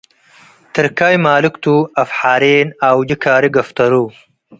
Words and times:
ትርካይ 0.73 1.15
ማልክቱ 1.25 1.65
አፍ-ሓሬን 2.01 2.67
ኣውጂ 2.87 3.09
ካሪ 3.23 3.43
ገፍተሩ 3.55 3.93